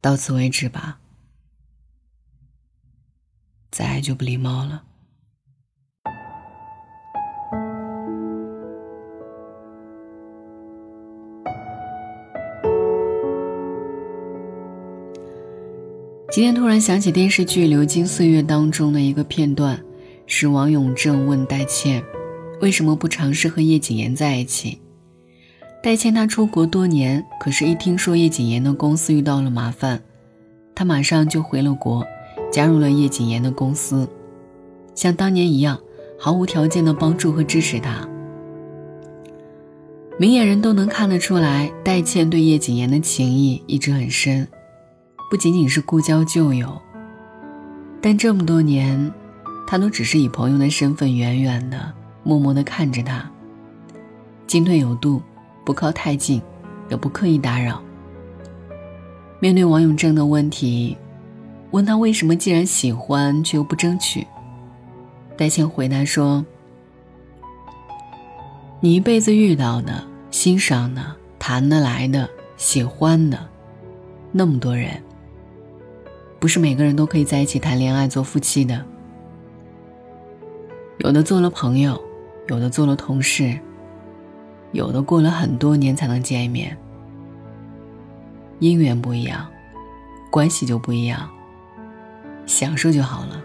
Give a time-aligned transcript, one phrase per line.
[0.00, 0.98] 到此为止吧，
[3.70, 4.84] 再爱就不礼貌了。
[16.32, 19.78] 今天突然想起电视剧《流金岁月》当中的一个片段，
[20.26, 22.02] 是王永正问戴倩，
[22.62, 24.80] 为什么不尝试和叶谨言在一起？
[25.82, 30.02] 戴倩她出国多年，可是，一听说叶谨言的公司遇到了麻烦，
[30.74, 32.06] 她马上就回了国，
[32.52, 34.06] 加入了叶谨言的公司，
[34.94, 35.80] 像当年一样，
[36.18, 38.06] 毫无条件的帮助和支持他。
[40.18, 44.46] 明眼人都能看得出来，戴倩对叶谨言的情谊一直很深。
[45.30, 46.78] 不仅仅是故交旧友，
[48.02, 49.10] 但这么多年，
[49.66, 51.90] 他都只是以朋友的身份远远的、
[52.22, 53.30] 默默的看着他。
[54.46, 55.22] 进退有度，
[55.70, 56.42] 不靠太近，
[56.88, 57.80] 也不刻意打扰。
[59.38, 60.96] 面对王永正的问题，
[61.70, 64.26] 问他为什么既然喜欢却又不争取，
[65.36, 66.44] 戴倩回答说
[68.82, 73.38] ：“你一辈子遇到的、欣赏的、谈得来的、喜欢的，
[74.32, 75.00] 那么多人。”
[76.40, 78.84] 不是每个人都可以在一起谈恋爱、做夫妻的。
[80.98, 81.96] 有的做了朋友，
[82.48, 83.56] 有的做了同事，
[84.72, 86.76] 有的过了很多年才能见一面。
[88.60, 89.48] 姻缘不一样，
[90.30, 91.28] 关系就不一样。
[92.46, 93.42] 享受就好了。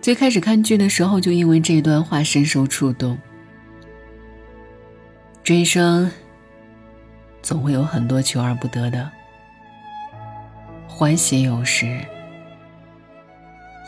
[0.00, 3.18] 最开始看剧的时候，就因为这段话深受触动。
[5.44, 6.10] 这一生，
[7.42, 9.10] 总会有很多求而不得的。
[10.88, 12.00] 欢喜有时，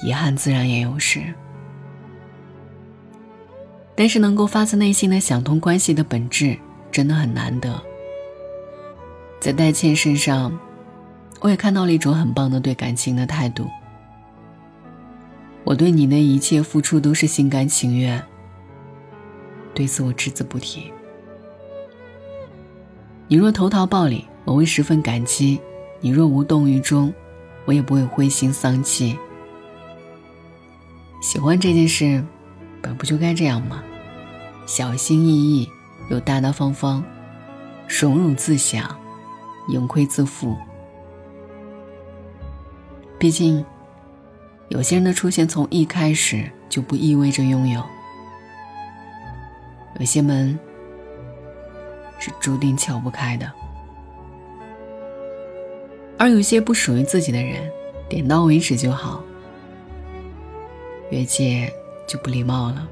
[0.05, 1.23] 遗憾自然也有时。
[3.95, 6.59] 但是能够发自内心的想通关系的本质，
[6.91, 7.81] 真的很难得。
[9.41, 10.59] 在戴倩身上，
[11.41, 13.69] 我也看到了一种很棒的对感情的态度。
[15.63, 18.23] 我对你的一切付出都是心甘情愿，
[19.73, 20.93] 对此我只字不提。
[23.29, 25.61] 你若投桃报李，我会十分感激。
[26.01, 27.13] 你若无动于衷，
[27.65, 29.19] 我也不会灰心丧气。
[31.23, 32.23] 喜欢这件事，
[32.85, 33.83] 本不就该这样吗？
[34.67, 35.67] 小心翼翼
[36.11, 37.03] 又大大方方，
[37.89, 38.95] 荣辱自享，
[39.69, 40.55] 盈亏自负。
[43.19, 43.65] 毕竟，
[44.69, 47.83] 有些人的出现从一开始就不意味着拥有，
[49.99, 50.59] 有些门
[52.19, 53.51] 是注定撬不开的。
[56.19, 57.71] 而有些不属于自己的人，
[58.11, 59.23] 点到为止就好，
[61.11, 61.73] 越界
[62.07, 62.89] 就不礼貌了。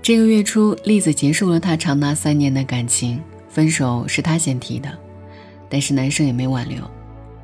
[0.00, 4.88] 这个月初，栗子结束了他长达三年的感情，分手是他先提的，
[5.68, 6.82] 但是男生也没挽留，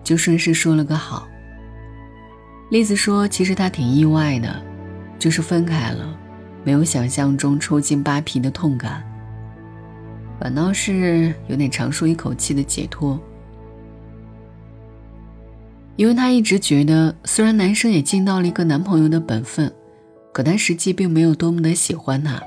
[0.02, 1.28] 就顺势说了个好。
[2.70, 4.62] 栗子说：“其实他挺意外的，
[5.18, 6.18] 就是分开了，
[6.64, 9.04] 没有想象中抽筋扒皮的痛感。”
[10.40, 13.20] 反倒是有点长舒一口气的解脱，
[15.96, 19.72] 因为她一直觉得，虽然男生也尽到了一个男朋友的本分，
[20.32, 22.42] 可他实际并没有多么的喜欢她。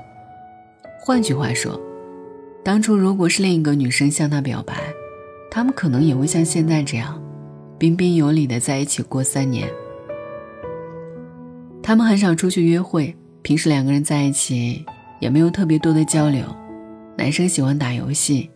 [1.00, 1.80] 换句话说，
[2.62, 4.74] 当初如果是另一个女生向他表白，
[5.50, 7.18] 他们可能也会像现在这样，
[7.78, 9.66] 彬彬有礼的在一起过三年。
[11.82, 14.84] 他们很少出去约会，平时两个人在一起
[15.20, 16.44] 也没有特别多的交流。
[17.16, 18.50] 男生喜欢打游戏，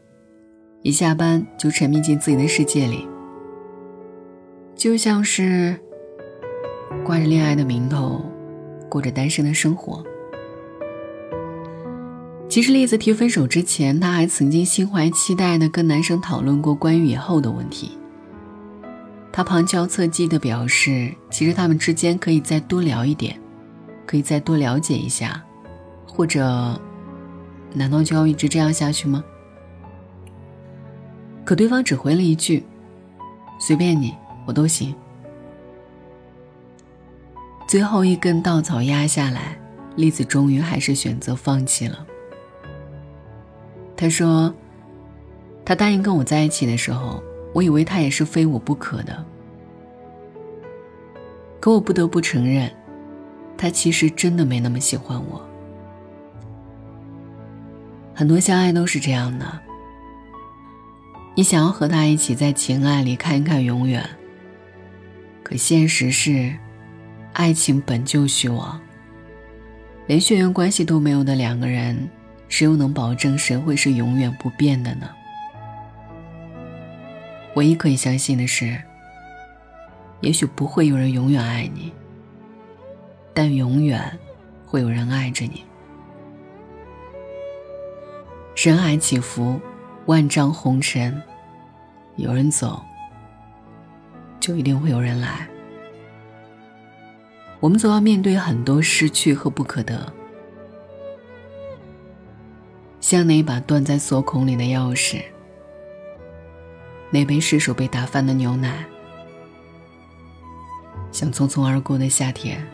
[0.82, 3.09] 一下班就沉迷进自己的世界里，
[4.75, 5.78] 就像是
[7.05, 8.25] 挂着恋爱的名头，
[8.88, 10.05] 过着单身的生活。
[12.49, 17.99] 其实，栗子提分手之前，她还曾经心怀期待的跟男生讨论过关于以后的问题。
[19.33, 23.41] 她旁敲侧击的表示，其实他们之间可以再多聊一点，
[24.06, 25.43] 可以再多了解一下，
[26.06, 26.81] 或者。
[27.75, 29.25] 难道就要一直这样下去吗？
[31.43, 32.63] 可对方只回了一句
[33.59, 34.15] ：“随便你，
[34.47, 34.94] 我都行。”
[37.68, 39.59] 最后一根稻草压下来，
[39.97, 42.06] 栗子终于还是选择放弃了。
[43.97, 44.53] 他说
[45.65, 47.22] ：“他答应跟我在一起的时候，
[47.54, 49.24] 我以为他也是非我不可的。
[51.60, 52.71] 可我不得不承认，
[53.56, 55.41] 他其实真的没那么喜欢我。”
[58.12, 59.47] 很多相爱都是这样的，
[61.34, 64.06] 你想要和他一起在情爱里看一看永远，
[65.53, 66.51] 可现实是，
[67.34, 68.81] 爱情本就虚妄。
[70.07, 72.09] 连血缘关系都没有的两个人，
[72.49, 75.10] 谁又能保证谁会是永远不变的呢？
[77.54, 78.81] 唯一可以相信的是，
[80.22, 81.93] 也许不会有人永远爱你，
[83.34, 84.19] 但永远
[84.65, 85.66] 会有人爱着你。
[88.57, 89.60] 人海起伏，
[90.07, 91.21] 万丈红尘，
[92.16, 92.83] 有人走，
[94.42, 95.48] 就一定会有人来。
[97.60, 100.12] 我们总要面对很多失去和不可得，
[103.00, 105.22] 像那一把断在锁孔里的钥匙，
[107.09, 108.84] 那杯失手被打翻的牛奶，
[111.12, 112.66] 像匆匆而过的夏天，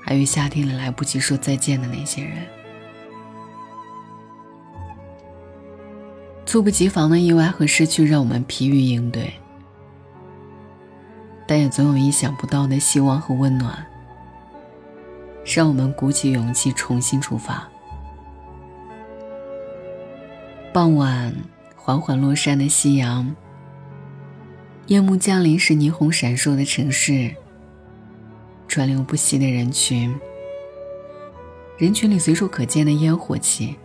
[0.00, 2.46] 还有夏天里来不及说再见的那些人。
[6.44, 9.32] 猝不及防的意外和失去让我们疲于应对，
[11.46, 13.86] 但也总有意想不到的希望和温暖，
[15.44, 17.66] 让我们鼓起勇气重新出发。
[20.74, 21.34] 傍晚，
[21.74, 23.34] 缓缓落山的夕阳，
[24.88, 27.34] 夜幕降临时霓虹闪烁的城市，
[28.68, 30.14] 川流不息的人群，
[31.78, 33.76] 人群里随处可见的烟火气。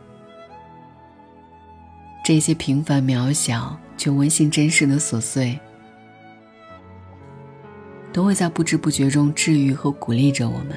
[2.28, 5.58] 这些平凡渺小却温馨真实的琐碎，
[8.12, 10.76] 都会在不知不觉中治愈和鼓励着我们，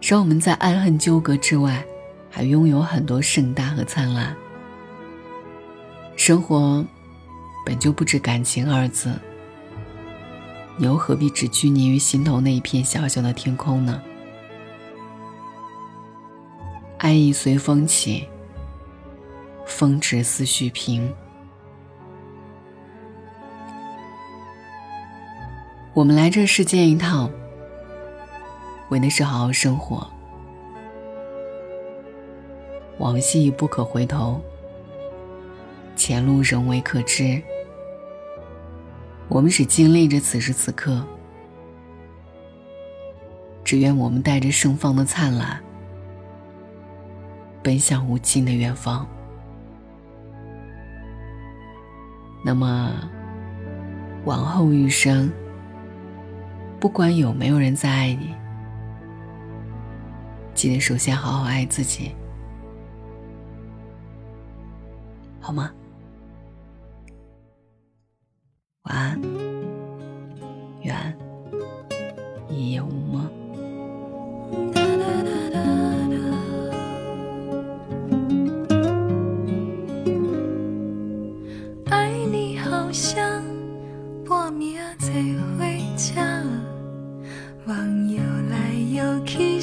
[0.00, 1.84] 让我们在爱恨纠葛之外，
[2.30, 4.32] 还拥有很多盛大和灿烂。
[6.14, 6.86] 生活
[7.66, 9.12] 本就不止感情二字，
[10.76, 14.00] 你又何必只拘泥于心头那一片小小的天空呢？
[16.98, 18.28] 爱意随风起。
[19.70, 21.10] 风直思绪平。
[25.94, 27.30] 我们来这世间一趟，
[28.90, 30.06] 为的是好好生活。
[32.98, 34.40] 往昔不可回头，
[35.96, 37.42] 前路仍未可知。
[39.28, 41.02] 我们只经历着此时此刻，
[43.64, 45.62] 只愿我们带着盛放的灿烂，
[47.62, 49.06] 奔向无尽的远方。
[52.42, 52.90] 那么，
[54.24, 55.30] 往后余生，
[56.80, 58.34] 不管有没有人在爱你，
[60.54, 62.14] 记得首先好好爱自己，
[65.40, 65.70] 好吗？
[68.84, 69.20] 晚安，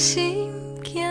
[0.08, 0.50] 心
[0.82, 1.04] 惊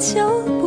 [0.00, 0.59] 就